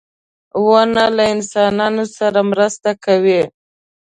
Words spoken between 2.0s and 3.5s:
سره مرسته کوي.